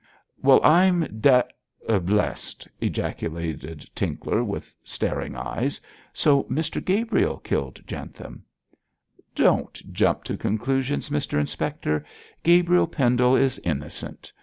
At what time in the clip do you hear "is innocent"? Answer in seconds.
13.35-14.33